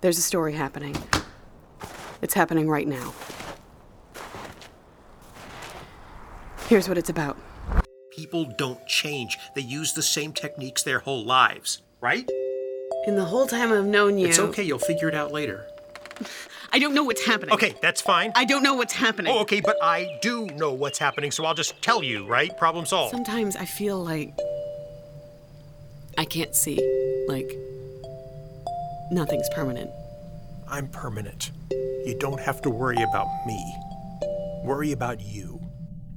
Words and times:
There's 0.00 0.18
a 0.18 0.22
story 0.22 0.52
happening. 0.52 0.96
It's 2.22 2.34
happening 2.34 2.68
right 2.68 2.86
now. 2.86 3.14
Here's 6.68 6.88
what 6.88 6.98
it's 6.98 7.08
about. 7.08 7.36
People 8.10 8.44
don't 8.58 8.86
change. 8.86 9.38
They 9.54 9.62
use 9.62 9.94
the 9.94 10.02
same 10.02 10.32
techniques 10.32 10.82
their 10.82 11.00
whole 11.00 11.24
lives, 11.24 11.82
right? 12.00 12.28
In 13.06 13.16
the 13.16 13.24
whole 13.24 13.46
time 13.46 13.72
I've 13.72 13.86
known 13.86 14.18
you. 14.18 14.28
It's 14.28 14.38
okay, 14.38 14.62
you'll 14.62 14.78
figure 14.78 15.08
it 15.08 15.14
out 15.14 15.32
later. 15.32 15.66
I 16.72 16.78
don't 16.78 16.94
know 16.94 17.04
what's 17.04 17.24
happening. 17.24 17.54
Okay, 17.54 17.74
that's 17.80 18.00
fine. 18.00 18.32
I 18.34 18.44
don't 18.44 18.62
know 18.62 18.74
what's 18.74 18.92
happening. 18.92 19.32
Oh, 19.32 19.40
okay, 19.40 19.60
but 19.60 19.76
I 19.82 20.18
do 20.20 20.46
know 20.46 20.72
what's 20.72 20.98
happening, 20.98 21.30
so 21.30 21.44
I'll 21.44 21.54
just 21.54 21.80
tell 21.80 22.02
you, 22.02 22.26
right? 22.26 22.54
Problem 22.58 22.84
solved. 22.84 23.12
Sometimes 23.12 23.56
I 23.56 23.64
feel 23.64 24.04
like 24.04 24.34
I 26.18 26.24
can't 26.24 26.54
see. 26.54 26.76
Like 27.26 27.56
nothing's 29.10 29.48
permanent. 29.50 29.90
I'm 30.68 30.88
permanent. 30.88 31.50
You 31.70 32.16
don't 32.18 32.40
have 32.40 32.60
to 32.62 32.70
worry 32.70 33.02
about 33.02 33.28
me. 33.46 33.74
Worry 34.64 34.92
about 34.92 35.20
you. 35.20 35.60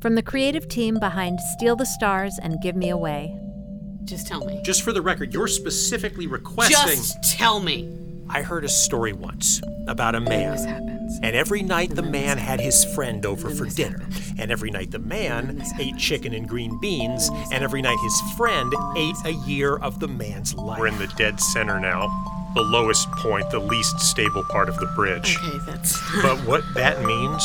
From 0.00 0.14
the 0.14 0.22
creative 0.22 0.68
team 0.68 0.98
behind 0.98 1.38
Steal 1.56 1.76
the 1.76 1.84
Stars 1.86 2.38
and 2.42 2.60
Give 2.62 2.76
Me 2.76 2.90
Away. 2.90 3.36
Just 4.04 4.26
tell 4.26 4.44
me. 4.44 4.60
Just 4.64 4.82
for 4.82 4.92
the 4.92 5.02
record, 5.02 5.34
you're 5.34 5.48
specifically 5.48 6.26
requesting. 6.26 6.96
Just 6.96 7.22
tell 7.36 7.60
me. 7.60 7.94
I 8.30 8.42
heard 8.42 8.64
a 8.64 8.68
story 8.68 9.12
once 9.12 9.60
about 9.86 10.14
a 10.14 10.20
man. 10.20 10.52
This 10.52 10.64
happens. 10.64 10.97
And 11.22 11.34
every 11.34 11.62
night 11.62 11.94
the 11.94 12.02
man 12.02 12.38
had 12.38 12.60
his 12.60 12.84
friend 12.84 13.24
over 13.26 13.50
for 13.50 13.66
dinner. 13.66 14.06
And 14.38 14.50
every 14.50 14.70
night 14.70 14.90
the 14.90 14.98
man 14.98 15.62
ate 15.78 15.96
chicken 15.96 16.32
and 16.34 16.48
green 16.48 16.78
beans. 16.80 17.30
And 17.52 17.64
every 17.64 17.82
night 17.82 17.98
his 18.02 18.20
friend 18.36 18.72
ate 18.96 19.16
a 19.24 19.32
year 19.32 19.76
of 19.76 20.00
the 20.00 20.08
man's 20.08 20.54
life. 20.54 20.78
We're 20.78 20.88
in 20.88 20.98
the 20.98 21.08
dead 21.16 21.40
center 21.40 21.80
now. 21.80 22.08
The 22.54 22.62
lowest 22.62 23.10
point, 23.12 23.50
the 23.50 23.58
least 23.58 24.00
stable 24.00 24.44
part 24.44 24.68
of 24.68 24.78
the 24.78 24.86
bridge. 24.96 25.36
Okay, 25.36 25.58
that's. 25.66 25.98
But 26.22 26.38
what 26.46 26.62
that 26.74 27.04
means 27.04 27.42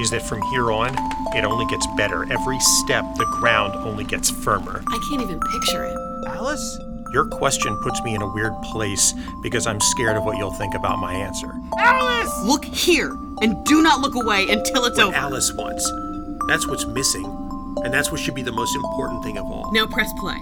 is 0.00 0.10
that 0.10 0.22
from 0.22 0.42
here 0.50 0.70
on, 0.70 0.94
it 1.34 1.44
only 1.44 1.66
gets 1.66 1.86
better. 1.96 2.30
Every 2.30 2.60
step, 2.60 3.04
the 3.16 3.26
ground 3.26 3.74
only 3.76 4.04
gets 4.04 4.30
firmer. 4.30 4.82
I 4.86 5.08
can't 5.08 5.22
even 5.22 5.40
picture 5.40 5.84
it. 5.84 5.96
Alice? 6.26 6.78
Your 7.16 7.24
question 7.24 7.78
puts 7.78 8.02
me 8.02 8.14
in 8.14 8.20
a 8.20 8.28
weird 8.28 8.52
place 8.60 9.14
because 9.40 9.66
I'm 9.66 9.80
scared 9.80 10.18
of 10.18 10.26
what 10.26 10.36
you'll 10.36 10.52
think 10.52 10.74
about 10.74 10.98
my 10.98 11.14
answer. 11.14 11.50
Alice! 11.78 12.44
Look 12.44 12.62
here 12.62 13.12
and 13.40 13.64
do 13.64 13.80
not 13.80 14.02
look 14.02 14.14
away 14.14 14.46
until 14.50 14.84
it's 14.84 14.98
What 14.98 15.06
over. 15.06 15.16
Alice 15.16 15.50
wants. 15.54 15.90
That's 16.46 16.66
what's 16.66 16.84
missing. 16.84 17.24
And 17.82 17.94
that's 17.94 18.12
what 18.12 18.20
should 18.20 18.34
be 18.34 18.42
the 18.42 18.52
most 18.52 18.76
important 18.76 19.24
thing 19.24 19.38
of 19.38 19.46
all. 19.46 19.72
Now 19.72 19.86
press 19.86 20.12
play. 20.20 20.36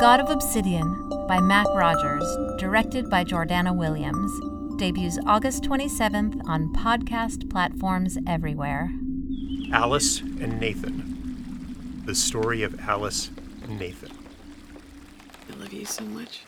God 0.00 0.20
of 0.20 0.28
Obsidian 0.28 1.08
by 1.26 1.40
Mac 1.40 1.66
Rogers, 1.68 2.26
directed 2.58 3.08
by 3.08 3.24
Jordana 3.24 3.74
Williams. 3.74 4.30
Debuts 4.76 5.18
August 5.26 5.62
27th 5.62 6.42
on 6.46 6.74
podcast 6.74 7.48
platforms 7.48 8.18
everywhere. 8.26 8.90
Alice 9.72 10.20
and 10.20 10.60
Nathan. 10.60 12.02
The 12.04 12.14
story 12.14 12.62
of 12.62 12.78
Alice 12.80 13.30
and 13.62 13.78
Nathan. 13.78 14.10
I 15.50 15.56
love 15.58 15.72
you 15.72 15.84
so 15.84 16.04
much. 16.04 16.42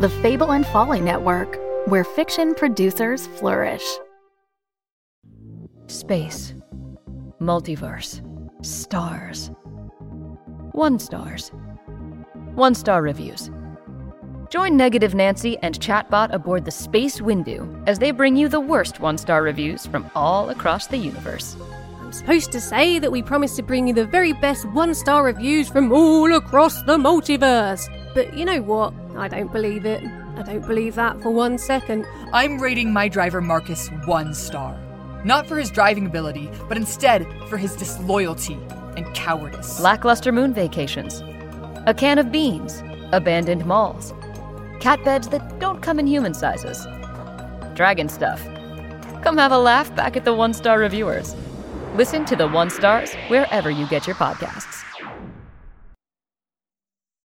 The 0.00 0.08
Fable 0.22 0.52
and 0.52 0.66
Folly 0.66 1.00
Network, 1.00 1.58
where 1.86 2.04
fiction 2.04 2.54
producers 2.54 3.26
flourish. 3.26 3.84
Space. 5.86 6.54
Multiverse. 7.40 8.22
Stars. 8.64 9.50
One 10.72 10.98
stars. 10.98 11.50
One 12.54 12.74
star 12.74 13.02
reviews. 13.02 13.50
Join 14.50 14.76
Negative 14.76 15.14
Nancy 15.14 15.58
and 15.58 15.78
Chatbot 15.78 16.32
aboard 16.32 16.64
the 16.64 16.70
Space 16.70 17.20
Windu 17.20 17.84
as 17.86 17.98
they 17.98 18.10
bring 18.10 18.36
you 18.36 18.48
the 18.48 18.58
worst 18.58 18.98
one 19.00 19.16
star 19.16 19.42
reviews 19.42 19.86
from 19.86 20.10
all 20.14 20.50
across 20.50 20.86
the 20.86 20.96
universe. 20.96 21.56
I'm 22.10 22.14
supposed 22.14 22.50
to 22.50 22.60
say 22.60 22.98
that 22.98 23.12
we 23.12 23.22
promise 23.22 23.54
to 23.54 23.62
bring 23.62 23.86
you 23.86 23.94
the 23.94 24.04
very 24.04 24.32
best 24.32 24.64
one 24.70 24.96
star 24.96 25.22
reviews 25.22 25.68
from 25.68 25.92
all 25.92 26.34
across 26.34 26.82
the 26.82 26.96
multiverse. 26.96 27.88
But 28.14 28.36
you 28.36 28.44
know 28.44 28.60
what? 28.62 28.92
I 29.16 29.28
don't 29.28 29.52
believe 29.52 29.86
it. 29.86 30.02
I 30.36 30.42
don't 30.42 30.66
believe 30.66 30.96
that 30.96 31.22
for 31.22 31.30
one 31.30 31.56
second. 31.56 32.04
I'm 32.32 32.58
rating 32.58 32.92
my 32.92 33.06
driver 33.06 33.40
Marcus 33.40 33.90
one 34.06 34.34
star. 34.34 34.76
Not 35.24 35.46
for 35.46 35.56
his 35.56 35.70
driving 35.70 36.04
ability, 36.04 36.50
but 36.68 36.76
instead 36.76 37.28
for 37.48 37.56
his 37.56 37.76
disloyalty 37.76 38.58
and 38.96 39.06
cowardice. 39.14 39.78
Lackluster 39.78 40.32
moon 40.32 40.52
vacations. 40.52 41.22
A 41.86 41.94
can 41.96 42.18
of 42.18 42.32
beans. 42.32 42.82
Abandoned 43.12 43.66
malls. 43.66 44.12
Cat 44.80 45.04
beds 45.04 45.28
that 45.28 45.60
don't 45.60 45.80
come 45.80 46.00
in 46.00 46.08
human 46.08 46.34
sizes. 46.34 46.88
Dragon 47.74 48.08
stuff. 48.08 48.42
Come 49.22 49.38
have 49.38 49.52
a 49.52 49.58
laugh 49.58 49.94
back 49.94 50.16
at 50.16 50.24
the 50.24 50.34
one 50.34 50.52
star 50.54 50.80
reviewers. 50.80 51.36
Listen 51.94 52.24
to 52.26 52.36
the 52.36 52.46
one 52.46 52.70
stars 52.70 53.14
wherever 53.26 53.68
you 53.68 53.84
get 53.88 54.06
your 54.06 54.14
podcasts. 54.14 54.89